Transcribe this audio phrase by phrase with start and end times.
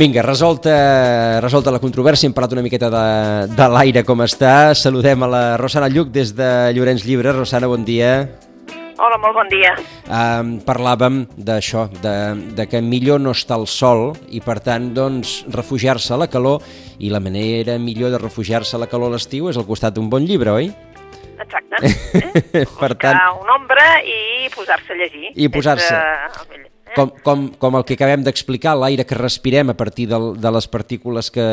[0.00, 3.00] Vinga, resolta, resolta la controvèrsia, hem parlat una miqueta de,
[3.52, 4.72] de l'aire com està.
[4.72, 7.34] Saludem a la Rosana Lluc des de Llorenç Llibre.
[7.36, 8.14] Rosana, bon dia.
[8.96, 9.74] Hola, molt bon dia.
[10.08, 12.14] Um, parlàvem d'això, de,
[12.56, 16.64] de que millor no està al sol i, per tant, doncs, refugiar-se a la calor
[16.96, 20.08] i la manera millor de refugiar-se a la calor a l'estiu és al costat d'un
[20.08, 20.72] bon llibre, oi?
[21.36, 21.76] Exacte.
[22.56, 22.64] Eh?
[22.64, 23.20] per tant...
[23.44, 25.34] una ombra i posar-se a llegir.
[25.36, 26.69] I posar-se.
[26.96, 30.66] Com, com, com el que acabem d'explicar, l'aire que respirem a partir del, de les
[30.66, 31.46] partícules que,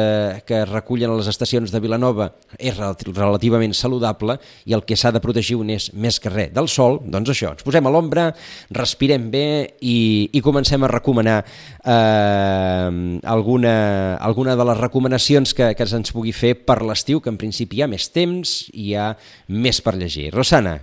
[0.50, 5.21] que recullen a les estacions de Vilanova és relativament saludable i el que s'ha de
[5.21, 8.32] protegir un és més que res del sol, doncs això, ens posem a l'ombra,
[8.74, 9.46] respirem bé
[9.85, 9.98] i,
[10.34, 12.90] i comencem a recomanar eh,
[13.38, 13.77] alguna,
[14.18, 17.85] alguna de les recomanacions que, que ens pugui fer per l'estiu, que en principi hi
[17.85, 19.12] ha més temps i hi ha
[19.48, 20.32] més per llegir.
[20.34, 20.80] Rosana.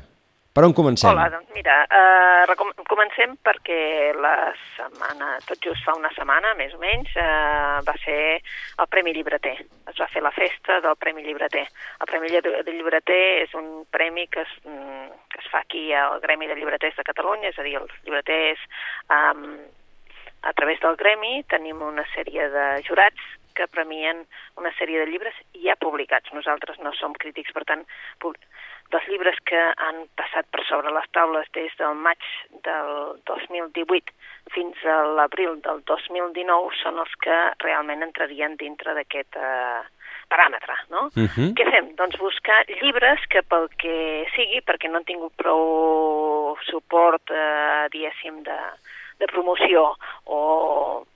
[0.55, 1.10] Per on comencem?
[1.10, 2.55] Hola, doncs mira, eh,
[2.86, 8.38] comencem perquè la setmana, tot just fa una setmana, més o menys, eh, va ser
[8.38, 9.56] el Premi Llibreter.
[9.91, 11.64] Es va fer la festa del Premi Llibreter.
[11.98, 16.47] El Premi Llibreter és un premi que es, mm, que es fa aquí al Gremi
[16.47, 18.60] de Llibreters de Catalunya, és a dir, els llibreters,
[19.10, 19.70] eh,
[20.42, 23.19] a través del Gremi, tenim una sèrie de jurats
[23.55, 26.32] que premien una sèrie de llibres ja publicats.
[26.32, 27.84] Nosaltres no som crítics, per tant,
[28.95, 32.23] dels llibres que han passat per sobre les taules des del maig
[32.67, 32.92] del
[33.27, 34.14] 2018
[34.55, 39.83] fins a l'abril del 2019 són els que realment entrarien dintre d'aquest eh,
[40.31, 41.09] paràmetre, no?
[41.17, 41.50] Uh -huh.
[41.59, 41.91] Què fem?
[41.98, 48.43] Doncs buscar llibres que pel que sigui, perquè no han tingut prou suport, eh, diguéssim,
[48.43, 48.59] de,
[49.19, 51.06] de promoció o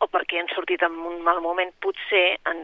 [0.00, 2.60] o perquè han sortit en un mal moment, potser han,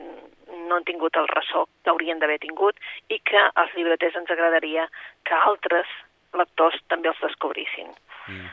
[0.66, 2.78] no han tingut el ressò que haurien d'haver tingut
[3.12, 4.86] i que als llibreters ens agradaria
[5.28, 5.90] que altres
[6.36, 7.92] lectors també els descobrissin.
[8.28, 8.46] Mm.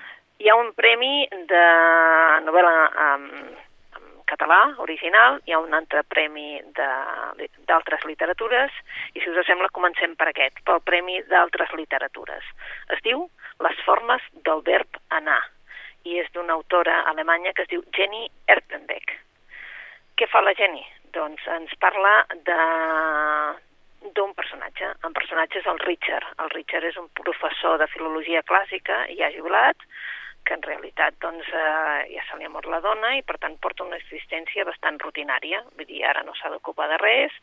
[0.44, 1.64] Hi ha un premi de
[2.44, 2.74] novel·la
[3.06, 3.28] en,
[4.00, 8.76] en català, original, hi ha un altre premi d'altres literatures,
[9.14, 12.52] i si us sembla comencem per aquest, pel premi d'altres literatures.
[12.92, 13.30] Es diu
[13.64, 15.40] Les formes del verb anar,
[16.04, 19.16] i és d'una autora alemanya que es diu Jenny Erpenbeck.
[20.20, 20.84] Què fa la Jenny?
[21.16, 22.60] Doncs ens parla de
[24.12, 24.90] d'un personatge.
[25.08, 26.28] El personatge és el Richard.
[26.44, 29.80] El Richard és un professor de filologia clàssica, ja jubilat,
[30.44, 33.56] que en realitat doncs, eh, ja se li ha mort la dona i per tant
[33.64, 37.38] porta una existència bastant rutinària, vull dir, ara no s'ha d'ocupar de res,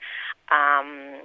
[0.53, 1.16] um,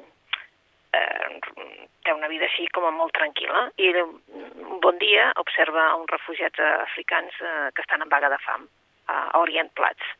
[0.95, 6.11] eh, té una vida així com a molt tranquil·la i un bon dia observa uns
[6.13, 8.67] refugiats africans eh, que estan en vaga de fam
[9.07, 10.13] a Orient Plats.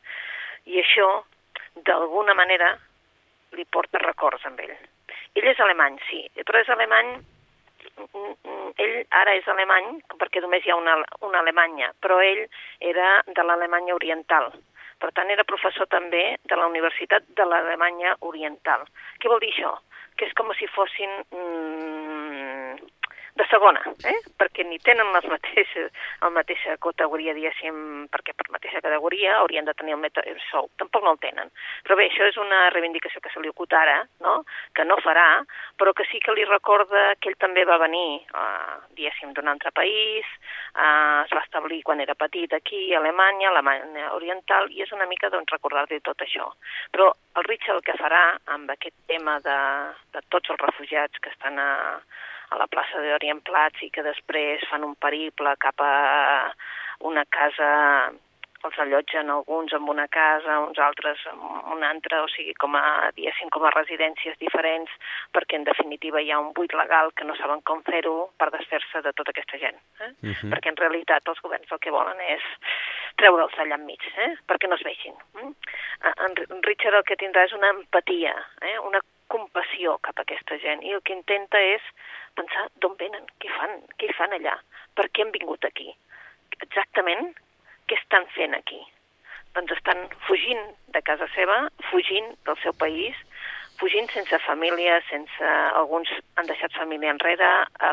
[0.66, 1.08] I això,
[1.86, 2.74] d'alguna manera,
[3.56, 4.74] li porta records amb ell.
[5.36, 7.16] Ell és alemany, sí, però és alemany
[8.82, 12.42] ell ara és alemany perquè només hi ha una, una Alemanya, però ell
[12.80, 14.50] era de l'Alemanya Oriental.
[15.00, 18.86] Per tant, era professor també de la Universitat de l'Alemanya Oriental.
[19.20, 19.74] Què vol dir això?
[20.16, 21.95] Que és com si fossin mm,
[23.36, 24.16] de segona, eh?
[24.40, 25.92] perquè ni tenen les mateixes,
[26.22, 30.70] la mateixa categoria, diguéssim, perquè per mateixa categoria haurien de tenir el mateix sou.
[30.80, 31.52] Tampoc no el tenen.
[31.86, 34.40] Però bé, això és una reivindicació que se li acut ara, no?
[34.74, 35.44] que no farà,
[35.78, 39.70] però que sí que li recorda que ell també va venir, eh, diguéssim, d'un altre
[39.76, 40.26] país,
[40.74, 45.06] eh, es va establir quan era petit aquí, a Alemanya, Alemanya Oriental, i és una
[45.06, 46.48] mica doncs, recordar-li tot això.
[46.90, 48.22] Però el Richard el que farà
[48.54, 49.58] amb aquest tema de,
[50.14, 51.68] de tots els refugiats que estan a,
[52.50, 55.94] a la plaça d'Orient Plats i que després fan un periple cap a
[57.06, 58.12] una casa
[58.66, 61.38] els allotgen alguns en una casa, uns altres en
[61.76, 64.92] una altra, o sigui, com a, diguéssim, com a residències diferents,
[65.36, 69.02] perquè en definitiva hi ha un buit legal que no saben com fer-ho per desfer-se
[69.06, 69.78] de tota aquesta gent.
[70.00, 70.10] Eh?
[70.10, 70.50] Uh -huh.
[70.52, 72.42] Perquè en realitat els governs el que volen és
[73.16, 74.32] treure'ls allà enmig, eh?
[74.48, 75.14] perquè no es vegin.
[75.42, 75.50] Eh?
[76.26, 78.78] En Richard el que tindrà és una empatia, eh?
[78.78, 79.00] una
[79.32, 81.84] compassió cap a aquesta gent, i el que intenta és
[82.38, 84.56] pensar d'on venen, què fan, què fan allà,
[84.94, 85.88] per què han vingut aquí,
[86.60, 87.32] exactament
[87.86, 88.80] què estan fent aquí.
[89.56, 90.62] Doncs estan fugint
[90.92, 93.16] de casa seva, fugint del seu país,
[93.80, 95.52] fugint sense família, sense...
[95.80, 97.48] Alguns han deixat família enrere,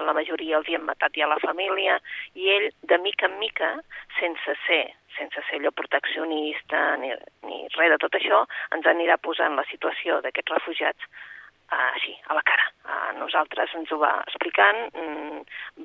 [0.07, 1.99] la majoria els hi han matat ja la família,
[2.39, 3.71] i ell, de mica en mica,
[4.19, 4.83] sense ser
[5.17, 7.13] sense ser allò proteccionista ni,
[7.47, 8.43] ni rere tot això
[8.75, 12.69] ens anirà posant la situació d'aquests refugiats uh, així, a la cara.
[12.83, 15.41] Uh, nosaltres ens ho va explicant, mm,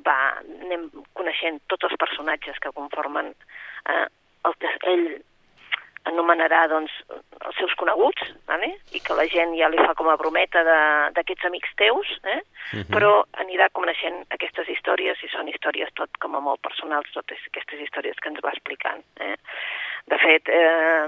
[0.07, 0.19] va,
[0.65, 0.89] anem
[1.19, 4.07] coneixent tots els personatges que conformen uh,
[4.49, 5.09] el que ell
[6.09, 6.93] anomenarà doncs,
[7.47, 8.71] els seus coneguts, vale?
[8.97, 10.65] i que la gent ja li fa com a brometa
[11.17, 12.41] d'aquests amics teus, eh?
[12.41, 12.87] uh -huh.
[12.95, 13.13] però
[13.45, 18.19] anirà coneixent aquestes històries, i són històries tot com a molt personals, totes aquestes històries
[18.21, 19.03] que ens va explicant.
[19.21, 19.37] Eh?
[20.07, 21.07] De fet, eh,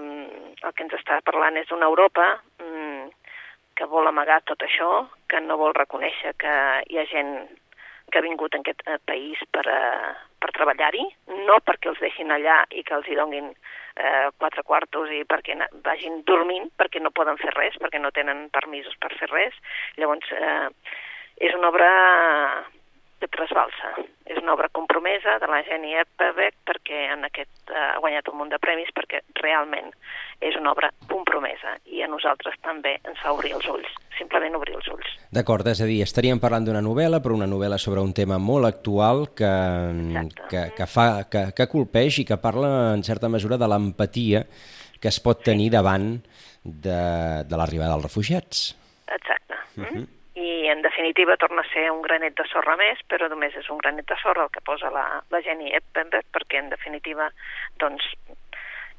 [0.67, 3.09] el que ens està parlant és d'una Europa mm,
[3.75, 6.55] que vol amagar tot això, que no vol reconèixer que
[6.91, 7.49] hi ha gent
[8.11, 11.05] que ha vingut en aquest eh, país per, eh, per treballar-hi,
[11.47, 15.57] no perquè els deixin allà i que els hi donguin eh, quatre quartos i perquè
[15.87, 19.57] vagin dormint, perquè no poden fer res, perquè no tenen permisos per fer res.
[20.01, 20.69] Llavors, eh,
[21.49, 21.91] és una obra
[23.21, 23.93] de trasbalsa.
[24.31, 28.39] És una obra compromesa de la Jenny Epperbeck perquè en aquest eh, ha guanyat un
[28.41, 29.91] munt de premis perquè realment
[30.41, 34.77] és una obra compromesa i a nosaltres també ens fa obrir els ulls, simplement obrir
[34.79, 35.17] els ulls.
[35.35, 38.69] D'acord, és a dir, estaríem parlant d'una novel·la, però una novel·la sobre un tema molt
[38.71, 39.53] actual que,
[40.51, 44.47] que, que, fa, que, que colpeix i que parla en certa mesura de l'empatia
[45.01, 46.13] que es pot tenir davant
[46.63, 47.03] de,
[47.49, 48.71] de l'arribada dels refugiats.
[49.09, 49.61] Exacte.
[49.77, 50.07] Uh -huh.
[50.41, 53.79] I en definitiva torna a ser un granet de sorra més, però només és un
[53.83, 57.29] granet de sorra el que posa la, la Jenny Eppenberg, perquè en definitiva
[57.83, 58.07] doncs,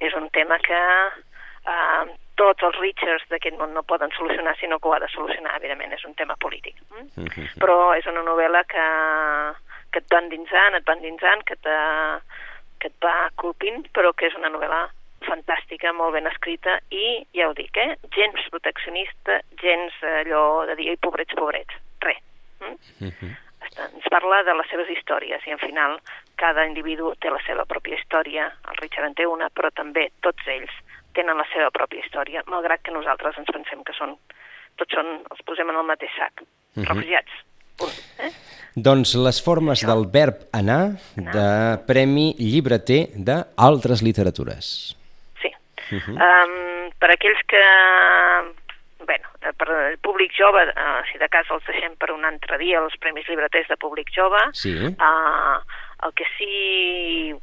[0.02, 2.04] és un tema que eh,
[2.42, 5.94] tots els Richards d'aquest món no poden solucionar, sinó que ho ha de solucionar, evidentment,
[5.98, 6.78] és un tema polític.
[6.90, 7.10] Mm?
[7.24, 7.60] Mm -hmm.
[7.62, 8.88] Però és una novel·la que,
[9.92, 11.56] que et va endinsant, et va endinsant, que,
[12.80, 14.90] que et va colpint, però que és una novel·la
[15.32, 20.98] fantàstica, molt ben escrita i, ja ho dic, eh, gens proteccionista, gens allò de dir,
[21.02, 22.22] pobrets, pobrets, res.
[22.60, 22.76] Mm?
[23.06, 23.34] Mm -hmm.
[23.72, 26.00] Ens parla de les seves històries i, al final,
[26.36, 30.48] cada individu té la seva pròpia història, el Richard en té una, però també tots
[30.48, 30.74] ells
[31.14, 34.18] tenen la seva pròpia història, malgrat que nosaltres ens pensem que són,
[34.76, 36.88] tots són, els posem en el mateix sac, mm -hmm.
[36.88, 37.34] refugiats,
[37.82, 37.98] punt.
[38.20, 38.32] Eh?
[38.76, 39.90] Doncs les formes Això.
[39.92, 41.48] del verb anar, anar, de
[41.90, 44.96] Premi Llibreter d'altres literatures.
[45.92, 46.16] Uh -huh.
[46.16, 47.64] um, per aquells que
[49.06, 49.28] bueno,
[49.58, 52.98] per el públic jove, uh, si de cas els deixem per un altre dia, els
[52.98, 54.76] Premis Llibreters de Públic Jove, sí.
[54.78, 55.58] uh,
[56.06, 57.34] el que sí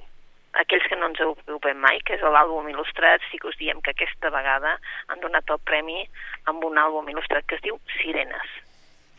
[0.58, 3.92] aquells que no ens ocupem mai, que és l'àlbum il·lustrat, sí que us diem que
[3.94, 4.78] aquesta vegada
[5.08, 6.02] han donat el premi
[6.50, 8.56] amb un àlbum il·lustrat que es diu Sirenes.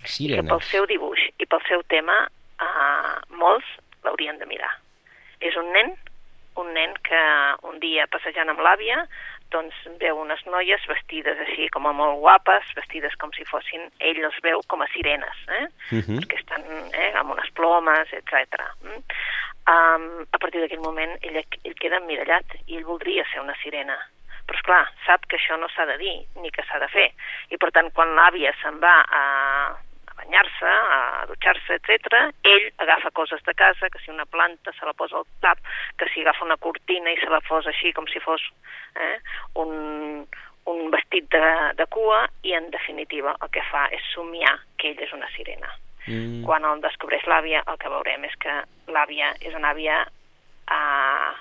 [0.03, 0.19] Sirenes.
[0.19, 3.67] I que pel seu dibuix i pel seu tema uh, molts
[4.03, 4.71] l'haurien de mirar.
[5.39, 5.93] És un nen
[6.61, 7.21] un nen que
[7.69, 9.03] un dia passejant amb l'àvia
[9.53, 14.21] doncs veu unes noies vestides així com a molt guapes, vestides com si fossin, ell
[14.27, 15.65] els veu com a sirenes, eh?
[15.89, 16.03] Uh.
[16.05, 16.19] -huh.
[16.19, 16.63] perquè estan
[16.93, 18.61] eh, amb unes plomes, etc.
[18.85, 19.01] Mm?
[19.69, 23.97] Um, a partir d'aquell moment ell, ell queda emmirallat i ell voldria ser una sirena
[24.49, 27.11] però és clar, sap que això no s'ha de dir ni que s'ha de fer
[27.53, 29.21] i per tant quan l'àvia se'n va a,
[30.19, 32.19] banyar-se, a dutxar-se, etc.
[32.43, 35.59] Ell agafa coses de casa, que si una planta se la posa al cap,
[35.97, 38.43] que si agafa una cortina i se la posa així com si fos
[38.95, 39.17] eh,
[39.63, 40.25] un,
[40.69, 41.45] un vestit de,
[41.79, 45.71] de cua i en definitiva el que fa és somiar que ell és una sirena.
[46.07, 46.45] Mm.
[46.47, 48.55] Quan el descobreix l'àvia el que veurem és que
[48.93, 50.01] l'àvia és una àvia
[50.71, 51.31] eh,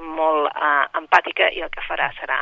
[0.00, 2.40] molt eh, empàtica i el que farà serà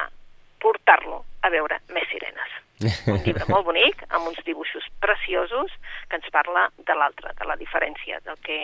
[0.62, 2.56] portar-lo a veure més sirenes.
[2.80, 5.72] Un llibre molt bonic, amb uns dibuixos preciosos,
[6.08, 8.58] que ens parla de l'altre, de la diferència, del que,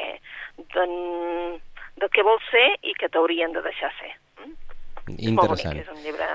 [0.74, 0.86] de,
[2.00, 4.12] del que vols ser i que t'haurien de deixar ser.
[4.42, 4.54] Mm?
[5.06, 5.38] Interessant.
[5.40, 6.28] Molt bonic, és un llibre,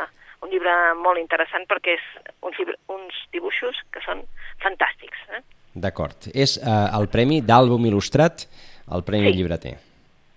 [0.43, 2.09] un llibre molt interessant perquè és
[2.41, 4.25] uns, llibre, uns dibuixos que són
[4.63, 5.23] fantàstics.
[5.37, 5.43] Eh?
[5.79, 6.31] D'acord.
[6.33, 8.47] És uh, el premi d'àlbum il·lustrat,
[8.89, 9.37] el Premi sí.
[9.37, 9.75] Llibreter.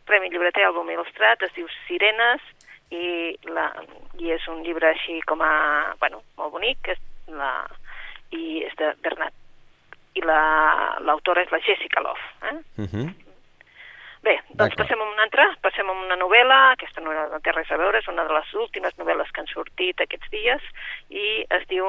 [0.08, 2.42] Premi Llibreter, àlbum il·lustrat, es diu Sirenes,
[2.92, 3.70] i, la,
[4.20, 5.52] i és un llibre així com a,
[6.02, 7.52] bueno, molt bonic, que és la,
[8.30, 9.34] i és de Bernat.
[10.14, 12.24] I l'autora la, és la Jessica Love.
[12.42, 12.56] Eh?
[12.82, 13.10] Uh -huh.
[14.22, 17.70] Bé, doncs passem a una altra, passem a una novel·la, aquesta novel·la no té res
[17.74, 20.62] a veure, és una de les últimes novel·les que han sortit aquests dies,
[21.10, 21.88] i es diu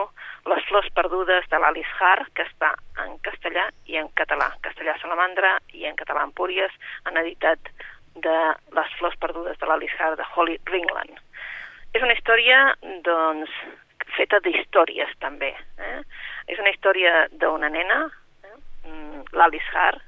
[0.50, 2.74] Les flors perdudes de l'Alice Hart, que està
[3.06, 6.74] en castellà i en català, castellà Salamandra i en català Empúries,
[7.06, 7.70] han editat
[8.16, 8.38] de
[8.80, 11.22] Les flors perdudes de l'Alishar de Holly Ringland.
[11.94, 12.74] És una història,
[13.06, 13.54] doncs,
[14.17, 15.53] feta d'històries, també.
[15.77, 16.00] Eh?
[16.51, 18.00] És una història d'una nena,
[18.43, 18.57] eh?
[18.88, 20.01] Mm, l'Alice Hart,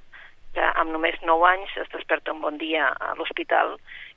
[0.55, 3.75] que amb només 9 anys es desperta un bon dia a l'hospital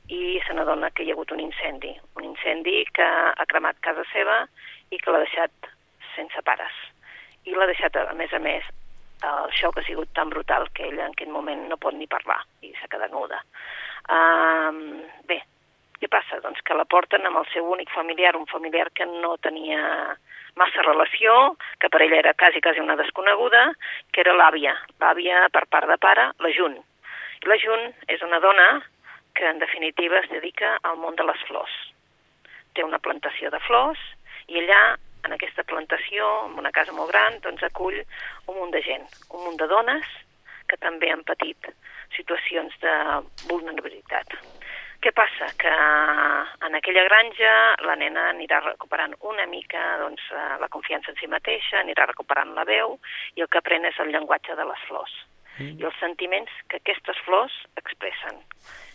[0.09, 1.93] i se n'adona que hi ha hagut un incendi.
[2.17, 4.45] Un incendi que ha cremat casa seva
[4.91, 5.73] i que l'ha deixat
[6.15, 6.75] sense pares.
[7.45, 8.65] I l'ha deixat, a més a més,
[9.27, 12.39] el xoc ha sigut tan brutal que ella en aquest moment no pot ni parlar
[12.63, 13.41] i s'ha quedat nuda.
[14.09, 15.43] Uh, bé?
[16.59, 20.17] Doncs que la porten amb el seu únic familiar, un familiar que no tenia
[20.59, 23.75] massa relació, que per ella era quasi, quasi una desconeguda,
[24.11, 26.75] que era l'àvia, l'àvia per part de pare, la Jun.
[26.75, 28.83] I la Jun és una dona
[29.35, 31.71] que en definitiva es dedica al món de les flors.
[32.75, 34.03] Té una plantació de flors
[34.49, 38.03] i allà, en aquesta plantació, en una casa molt gran, doncs acull
[38.49, 40.11] un munt de gent, un munt de dones
[40.67, 41.71] que també han patit
[42.17, 42.95] situacions de
[43.47, 44.35] vulnerabilitat.
[44.99, 45.47] Què passa?
[45.61, 45.71] Que
[46.67, 47.51] en aquella granja
[47.87, 52.51] la nena anirà recuperant una mica doncs, eh, la confiança en si mateixa, anirà recuperant
[52.57, 52.97] la veu
[53.39, 55.15] i el que aprèn és el llenguatge de les flors
[55.59, 55.77] mm.
[55.79, 58.43] i els sentiments que aquestes flors expressen.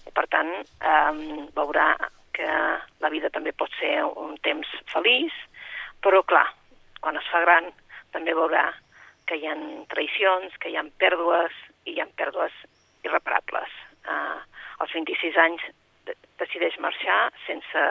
[0.04, 1.94] I, per tant, eh, veurà
[2.36, 2.50] que
[3.00, 5.36] la vida també pot ser un temps feliç,
[6.04, 6.50] però clar,
[7.00, 7.70] quan es fa gran
[8.12, 8.66] també veurà
[9.30, 9.56] que hi ha
[9.94, 11.56] traïcions, que hi ha pèrdues
[11.88, 12.56] i hi ha pèrdues
[13.08, 13.72] irreparables.
[14.04, 14.42] Uh,
[14.84, 15.64] als 26 anys
[16.44, 17.88] decideix marxar sense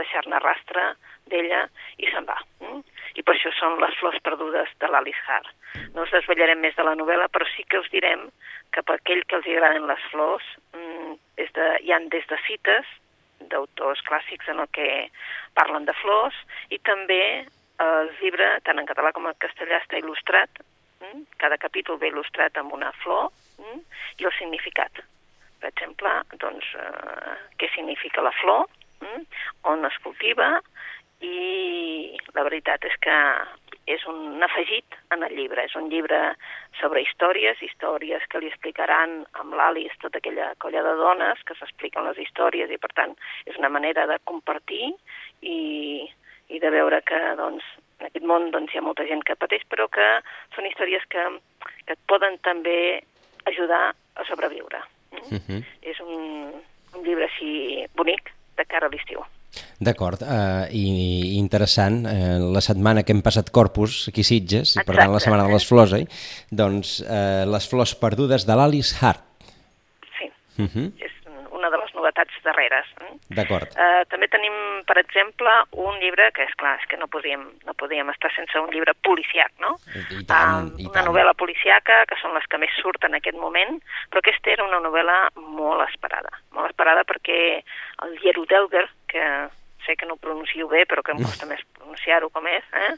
[0.00, 0.84] deixar-ne rastre
[1.30, 1.64] d'ella
[2.00, 2.38] i se'n va.
[2.64, 2.80] Mm?
[3.18, 5.52] I per això són les flors perdudes de l'Alice Hart.
[5.94, 8.26] No us desvetllarem més de la novel·la, però sí que us direm
[8.74, 11.14] que per aquell que els agraden les flors mm,
[11.44, 12.88] és de, hi han des de cites
[13.52, 14.88] d'autors clàssics en el que
[15.58, 16.36] parlen de flors
[16.70, 17.22] i també
[17.80, 20.60] el llibre, tant en català com en castellà, està il·lustrat.
[21.00, 21.24] Mm?
[21.40, 23.80] Cada capítol ve il·lustrat amb una flor mm?
[24.20, 25.02] i el significat
[25.60, 26.12] per exemple,
[26.42, 28.66] doncs, eh, què significa la flor,
[29.04, 29.24] mm?
[29.72, 30.56] on es cultiva,
[31.20, 33.16] i la veritat és que
[33.90, 35.64] és un afegit en el llibre.
[35.66, 36.18] És un llibre
[36.78, 42.06] sobre històries, històries que li explicaran amb l'Alice tota aquella colla de dones que s'expliquen
[42.06, 43.16] les històries i, per tant,
[43.50, 44.92] és una manera de compartir
[45.42, 46.06] i,
[46.48, 47.66] i de veure que, doncs,
[48.00, 50.08] en aquest món doncs, hi ha molta gent que pateix, però que
[50.54, 51.26] són històries que,
[51.84, 52.78] que et poden també
[53.50, 54.80] ajudar a sobreviure.
[55.12, 55.38] Uh.
[55.38, 55.64] -huh.
[55.82, 56.52] És un,
[56.96, 59.20] un llibre així bonic de cara a l'estiu.
[59.80, 64.82] D'acord, uh, i interessant, uh, la setmana que hem passat Corpus, aquí Sitges, Exacte.
[64.82, 66.06] i per tant la setmana de les flors, eh?
[66.50, 69.24] doncs uh, les flors perdudes de l'Alice Hart.
[70.18, 70.68] Sí, uh.
[70.68, 70.92] -huh.
[70.98, 71.12] és
[71.50, 72.30] una de les novetats
[73.30, 73.36] Eh?
[73.38, 73.76] D'acord.
[73.78, 74.54] Uh, també tenim,
[74.88, 78.58] per exemple, un llibre que, és clar, és que no podíem, no podíem estar sense
[78.58, 79.76] un llibre policiac, no?
[79.94, 83.38] I tant, uh, i una novel·la policiaca, que són les que més surten en aquest
[83.38, 83.78] moment,
[84.10, 86.34] però aquesta era una novel·la molt esperada.
[86.56, 87.40] Molt esperada perquè
[88.04, 89.24] el Jeru Delger, que
[89.86, 92.92] sé que no ho pronuncio bé, però que em costa més pronunciar-ho com és, eh?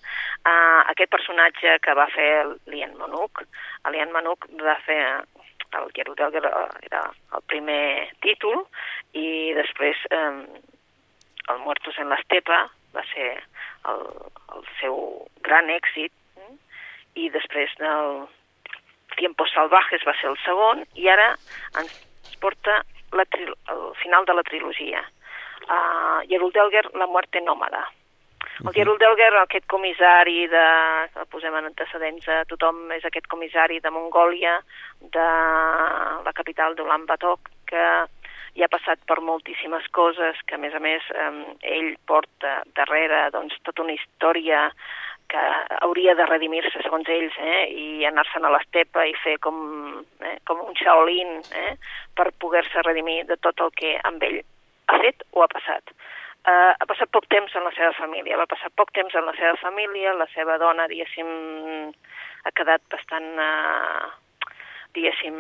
[0.49, 2.33] uh, aquest personatge que va fer
[2.73, 3.45] l'Ian Manuk,
[3.93, 5.03] l'Ian Manuk va fer
[5.79, 7.03] el Gerudel era
[7.37, 8.65] el primer títol
[9.17, 10.45] i després eh,
[11.53, 13.31] el Muertos en l'Estepa va ser
[13.91, 14.07] el,
[14.57, 14.97] el seu
[15.47, 16.55] gran èxit eh?
[17.25, 18.27] i després del
[19.17, 21.33] Tiempos Salvajes va ser el segon i ara
[21.81, 21.97] ens
[22.43, 25.03] porta la el final de la trilogia.
[25.69, 27.85] Uh, Geruldelger, La muerte nòmada.
[28.61, 30.65] El Gerald Delger, aquest comissari de,
[31.15, 34.59] que posem en antecedents a tothom, és aquest comissari de Mongòlia,
[35.15, 35.29] de
[36.27, 37.87] la capital d'Ulan Batok, que
[38.59, 41.31] ja ha passat per moltíssimes coses, que a més a més eh,
[41.79, 44.69] ell porta darrere doncs, tota una història
[45.33, 45.43] que
[45.81, 49.57] hauria de redimir-se segons ells eh, i anar-se'n a l'estepa i fer com,
[50.21, 51.77] eh, com un Shaolin eh,
[52.15, 54.43] per poder-se redimir de tot el que amb ell
[54.93, 55.95] ha fet o ha passat
[56.47, 59.35] eh, ha passat poc temps en la seva família, va passar poc temps en la
[59.39, 61.93] seva família, la seva dona, diguéssim,
[62.45, 64.53] ha quedat bastant, eh,
[64.97, 65.39] diguéssim,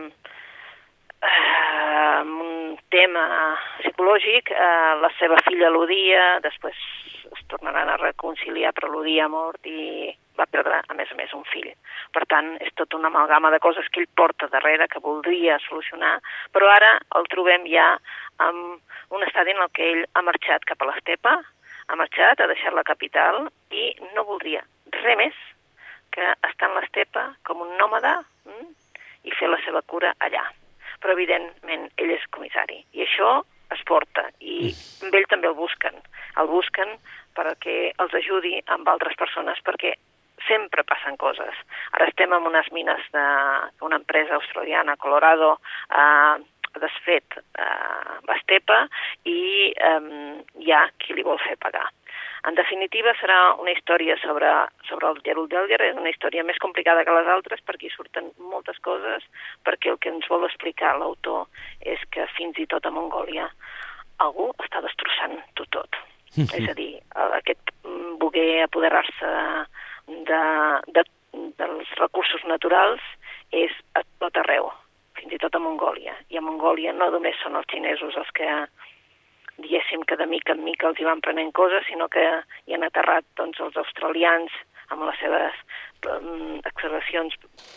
[1.22, 3.26] eh, un tema
[3.80, 6.76] psicològic, eh, la seva filla l'odia, després
[7.32, 11.44] es tornaran a reconciliar, però l'odia mort i va perdre, a més a més, un
[11.44, 11.68] fill.
[12.12, 16.18] Per tant, és tota una amalgama de coses que ell porta darrere, que voldria solucionar,
[16.52, 17.92] però ara el trobem ja
[18.38, 18.80] amb
[19.12, 21.36] un estadi en el que ell ha marxat cap a l'estepa,
[21.88, 24.62] ha marxat, ha deixat la capital i no voldria
[25.02, 25.38] res més
[26.12, 28.68] que estar en l'estepa com un nòmada mm,
[29.28, 30.44] i fer la seva cura allà.
[31.02, 33.40] Però, evidentment, ell és comissari i això
[33.72, 34.70] es porta i
[35.04, 35.96] amb ell també el busquen.
[36.40, 36.96] El busquen
[37.36, 39.94] perquè els ajudi amb altres persones perquè
[40.46, 41.58] sempre passen coses.
[41.96, 45.54] Ara estem en unes mines d'una empresa australiana, Colorado,
[45.88, 46.36] eh,
[46.80, 48.84] desfet eh, l'estepa
[49.28, 49.98] i eh,
[50.62, 51.88] hi ha qui li vol fer pagar.
[52.42, 54.48] En definitiva, serà una història sobre,
[54.88, 58.32] sobre el Gerald Delger, és una història més complicada que les altres perquè hi surten
[58.50, 59.22] moltes coses,
[59.62, 61.46] perquè el que ens vol explicar l'autor
[61.94, 63.46] és que fins i tot a Mongòlia
[64.26, 66.02] algú està destrossant-ho tot.
[66.58, 66.96] és a dir,
[67.38, 67.72] aquest
[68.18, 69.32] voler apoderar-se
[70.26, 70.44] de,
[70.98, 71.06] de,
[71.62, 73.04] dels recursos naturals
[73.54, 74.72] és a tot arreu
[75.22, 76.16] fins i tot a Mongòlia.
[76.34, 78.48] I a Mongòlia no només són els xinesos els que
[79.62, 82.22] diguéssim que de mica en mica els hi van prenent coses, sinó que
[82.66, 84.52] hi han aterrat doncs, els australians
[84.92, 85.58] amb les seves
[86.10, 87.36] um, excavacions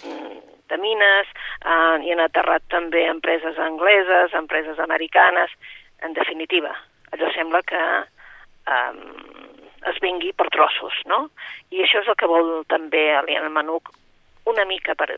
[0.09, 0.39] um,
[0.71, 1.29] de mines,
[1.61, 5.53] uh, hi han aterrat també empreses angleses, empreses americanes,
[6.03, 6.73] en definitiva,
[7.13, 7.83] allò sembla que
[8.75, 9.03] um,
[9.91, 11.27] es vingui per trossos, no?
[11.71, 13.93] I això és el que vol també Aliana Manuc
[14.49, 15.11] una mica per,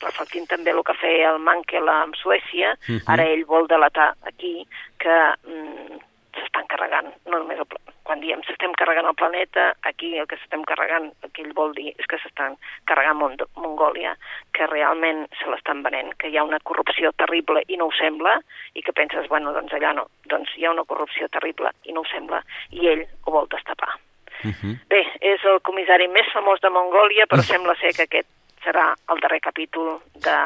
[0.00, 3.02] reflectint també el que feia el Mankel amb Suècia, uh -huh.
[3.06, 4.66] ara ell vol delatar aquí
[4.98, 5.98] que mm,
[6.36, 7.66] s'estan carregant, no només el,
[8.06, 11.74] quan diem s'estem carregant el planeta, aquí el que s'estem carregant, el que ell vol
[11.74, 14.14] dir és que s'estan carregant Mong Mongòlia,
[14.52, 18.38] que realment se l'estan venent, que hi ha una corrupció terrible i no ho sembla,
[18.74, 22.04] i que penses, bueno, doncs allà no, doncs hi ha una corrupció terrible i no
[22.04, 23.98] ho sembla, i ell ho vol destapar.
[24.44, 24.74] Uh -huh.
[24.88, 28.28] Bé, és el comissari més famós de Mongòlia, però sembla ser que aquest
[28.66, 29.96] serà el darrer capítol
[30.26, 30.36] de,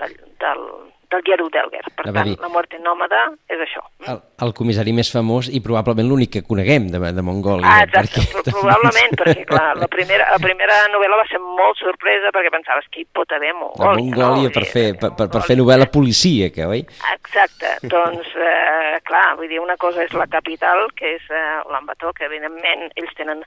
[0.00, 0.62] de, del,
[1.10, 1.82] del Geru Delger.
[1.96, 3.82] Per tant, dir, la muerte nòmada és això.
[4.10, 7.68] El, el comissari més famós i probablement l'únic que coneguem de, de Mongòlia.
[7.68, 8.54] Ah, exacte, perquè...
[8.56, 13.04] probablement, perquè clar, la primera, la primera novel·la va ser molt sorpresa perquè pensaves que
[13.04, 13.92] hi pot haver Mongòlia.
[13.92, 14.54] La Mongòlia no?
[14.56, 16.82] per, fer, per, per, per fer novel·la policíaca, oi?
[17.14, 22.14] Exacte, doncs, eh, clar, vull dir, una cosa és la capital, que és eh, Ulaanbaatar,
[22.18, 23.44] que evidentment ells tenen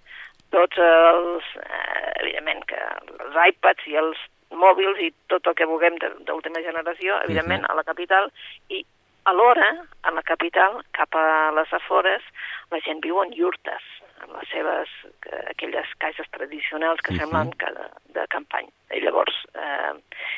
[0.51, 2.79] tots els, eh, evidentment, que
[3.25, 4.17] els iPads i els
[4.51, 7.71] mòbils i tot el que vulguem d'última generació, evidentment, uh -huh.
[7.73, 8.31] a la capital,
[8.69, 8.85] i
[9.25, 12.23] alhora, a la capital, cap a les afores,
[12.71, 13.83] la gent viu en iurtes,
[14.23, 14.89] amb les seves,
[15.21, 17.21] que, aquelles cases tradicionals que uh -huh.
[17.21, 17.87] semblen que de,
[18.19, 18.71] de campanya.
[18.91, 19.93] I llavors, eh,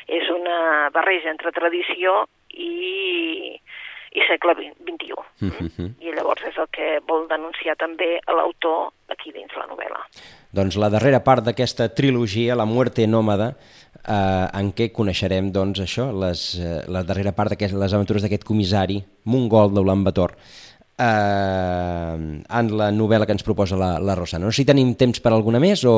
[0.06, 3.60] és una barreja entre tradició i,
[4.12, 5.12] i segle XXI.
[5.12, 5.94] Uh -huh.
[6.00, 8.92] I llavors és el que vol denunciar també l'autor
[9.22, 10.02] aquí dins la novel·la.
[10.52, 13.54] Doncs la darrera part d'aquesta trilogia, La muerte nòmada,
[14.02, 18.44] eh, en què coneixerem doncs, això, les, eh, la darrera part d'aquestes les aventures d'aquest
[18.44, 20.34] comissari mongol d'Ulan Bator
[20.98, 22.16] eh,
[22.58, 24.44] en la novel·la que ens proposa la, la Rosana.
[24.44, 25.94] No sé si tenim temps per alguna més o...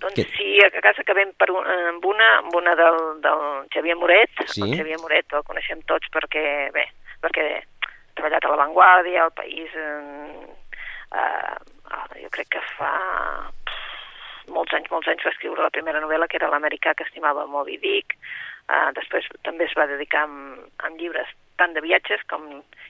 [0.00, 0.28] Doncs que...
[0.36, 3.42] sí, a casa acabem per un, amb una, amb una del, del
[3.74, 4.46] Xavier Moret.
[4.46, 4.62] Sí?
[4.64, 6.86] El Xavier Moret el coneixem tots perquè, bé,
[7.20, 9.76] perquè ha treballat a l'avantguàrdia, al país...
[9.76, 10.48] Eh,
[11.18, 11.76] eh,
[12.22, 12.92] jo crec que fa
[14.50, 17.78] molts anys, molts anys va escriure la primera novel·la, que era l'americà que estimava Moby
[17.82, 18.16] Dick.
[18.70, 22.46] Uh, després també es va dedicar amb, amb llibres tant de viatges com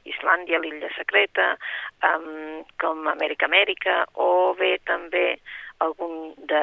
[0.09, 1.55] Islàndia, l'illa secreta,
[2.07, 5.25] um, com Amèrica Amèrica, o bé també
[5.87, 6.63] algun de...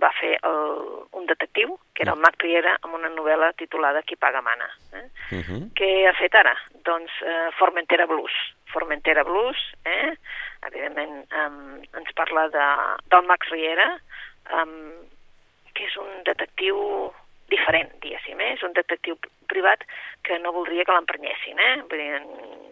[0.00, 0.76] va fer el,
[1.18, 4.68] un detectiu, que era el Mac Riera, amb una novel·la titulada Qui paga mana.
[4.94, 5.02] Eh?
[5.02, 5.42] Uh mhm.
[5.48, 5.62] -huh.
[5.74, 6.54] Què ha fet ara?
[6.86, 8.36] Doncs uh, Formentera Blues.
[8.72, 10.14] Formentera Blues, eh?
[10.68, 12.66] evidentment um, ens parla de,
[13.12, 13.88] del Max Riera,
[14.60, 14.76] um,
[15.74, 16.78] que és un detectiu
[17.50, 18.54] diferent, diguéssim, eh?
[18.54, 19.16] és un detectiu
[19.50, 19.82] privat
[20.26, 21.72] que no voldria que l'emprenyessin, eh?
[21.90, 22.20] Vull dir,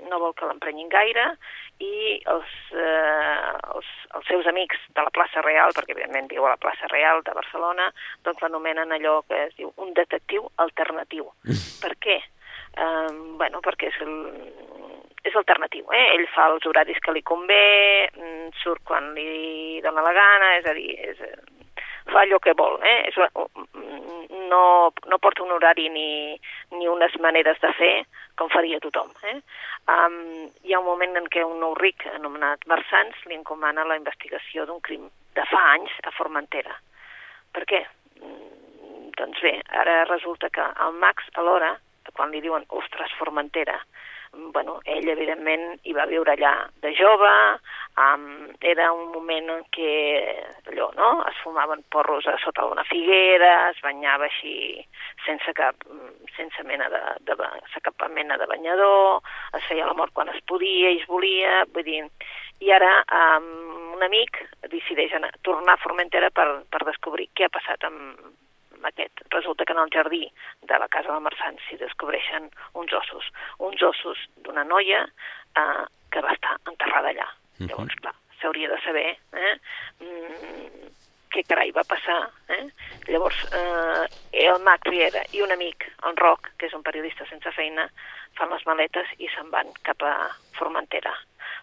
[0.09, 1.25] no vol que l'emprenyin gaire
[1.85, 6.55] i els, eh, els, els seus amics de la plaça Real, perquè evidentment viu a
[6.55, 7.91] la plaça Real de Barcelona,
[8.27, 11.29] doncs l'anomenen allò que es diu un detectiu alternatiu.
[11.83, 12.19] per què?
[12.23, 14.17] Eh, bueno, perquè és el,
[15.26, 16.04] és alternatiu, eh?
[16.14, 20.66] Ell fa els horaris que li convé, mm, surt quan li dona la gana, és
[20.66, 21.18] a dir, és,
[22.09, 23.11] fa allò que vol, eh?
[23.11, 23.18] És,
[24.48, 26.38] no, no porta un horari ni,
[26.72, 27.94] ni unes maneres de fer
[28.38, 29.40] com faria tothom, eh?
[29.88, 33.96] Um, hi ha un moment en què un nou ric anomenat Marsans li encomana la
[33.98, 36.74] investigació d'un crim de fa anys a Formentera.
[37.52, 37.83] Per què?
[38.20, 41.74] Mm, doncs bé, ara resulta que el Max, alhora,
[42.14, 43.76] quan li diuen, ostres, Formentera,
[44.53, 47.31] bueno, ell evidentment hi va viure allà de jove,
[48.01, 48.24] um,
[48.72, 49.92] era un moment en què
[50.72, 54.81] allò, no?, es fumaven porros a sota d'una figuera, es banyava així
[55.27, 55.87] sense cap,
[56.37, 59.22] sense mena de, de, de cap mena de banyador,
[59.59, 62.03] es feia l'amor quan es podia i es volia, vull dir,
[62.64, 63.48] i ara um,
[63.94, 68.18] un amic decideix anar, tornar a Formentera per, per descobrir què ha passat amb,
[68.85, 69.23] aquest.
[69.31, 70.25] Resulta que en el jardí
[70.62, 75.05] de la casa de Marçans s'hi descobreixen uns ossos, uns ossos d'una noia
[75.57, 77.29] eh, que va estar enterrada allà.
[77.29, 77.69] Uh -huh.
[77.69, 79.55] Llavors, clar, s'hauria de saber eh,
[80.01, 80.88] mm,
[81.33, 82.31] què carai va passar.
[82.49, 82.67] Eh?
[83.09, 87.53] Llavors, eh, el Mac Riera i un amic, el Roc, que és un periodista sense
[87.53, 87.88] feina,
[88.38, 90.14] fan les maletes i se'n van cap a
[90.59, 91.14] Formentera.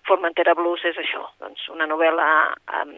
[0.08, 2.28] Formentera Blues és això, doncs una novel·la
[2.82, 2.96] um,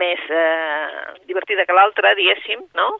[0.00, 2.90] més eh, divertida que l'altra, diguéssim, no?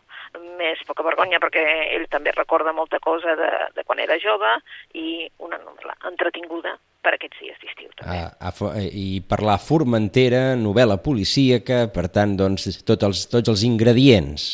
[0.58, 1.62] més poca vergonya perquè
[1.96, 4.52] ell també recorda molta cosa de, de quan era jove
[4.94, 8.18] i una novel·la entretinguda per aquests dies d'estiu també.
[8.20, 13.64] A, a, I per la Formentera, novel·la policíaca, per tant, doncs, tots els, tots els
[13.66, 14.52] ingredients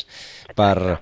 [0.57, 0.97] per,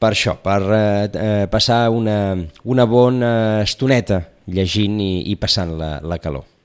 [0.00, 2.18] per això, per eh, eh, passar una,
[2.64, 6.55] una bona estoneta llegint i, i passant la, la calor.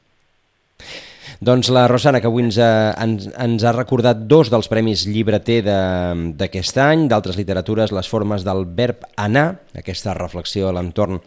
[1.42, 5.62] Doncs la Rosana, que avui ens ha, ens, ens ha recordat dos dels premis llibreter
[5.66, 11.22] d'aquest any, d'altres literatures, les formes del verb anar, aquesta reflexió a l'entorn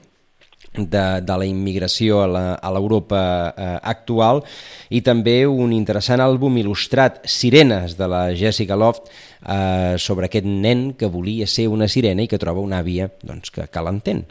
[0.74, 3.22] de, de la immigració a l'Europa
[3.54, 4.42] eh, actual
[4.90, 9.10] i també un interessant àlbum il·lustrat, Sirenes, de la Jessica Loft,
[9.46, 13.54] eh, sobre aquest nen que volia ser una sirena i que troba una àvia doncs,
[13.54, 14.24] que, que l'entén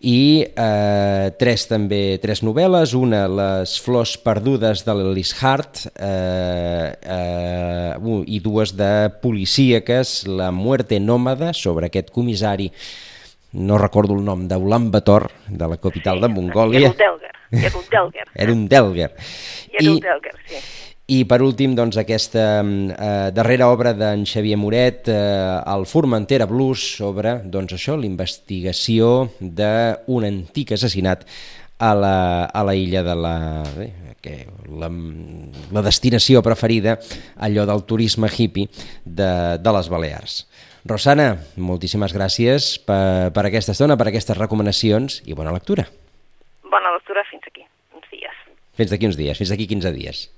[0.00, 8.22] i eh, tres també tres novel·les, una Les flors perdudes de l'Elis Hart eh, eh,
[8.26, 12.70] i dues de policíaques, La muerte nòmada, sobre aquest comissari
[13.52, 16.80] no recordo el nom, d'Ulan Bator, de la capital sí, de Mongòlia.
[16.80, 17.32] Era un Delger.
[18.34, 19.14] Era un Delger.
[19.72, 20.60] Era un Delger, sí.
[21.08, 25.14] I per últim, doncs, aquesta eh, darrera obra d'en Xavier Moret, eh,
[25.72, 31.24] el Formentera Blues, sobre doncs, això l'investigació d'un antic assassinat
[31.80, 33.34] a la, a la illa de la,
[33.72, 33.88] bé,
[34.20, 34.36] que
[34.68, 34.90] la,
[35.72, 36.98] la destinació preferida,
[37.40, 38.68] allò del turisme hippie
[39.02, 39.32] de,
[39.64, 40.42] de les Balears.
[40.84, 45.88] Rosana, moltíssimes gràcies per, per aquesta estona, per aquestes recomanacions i bona lectura.
[46.68, 47.64] Bona lectura fins aquí,
[47.96, 48.44] uns dies.
[48.76, 50.28] Fins d'aquí uns dies, fins d'aquí 15 dies.